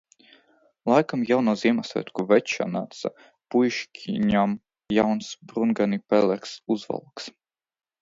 Laikam 0.91 1.25
jau 1.31 1.37
no 1.47 1.53
Ziemassvētku 1.63 2.25
veča 2.31 2.67
nāca 2.77 3.13
puišķinam 3.57 4.59
jauns 5.01 5.33
brūngani 5.53 6.05
pelēks 6.11 6.61
uzvalks. 6.79 7.35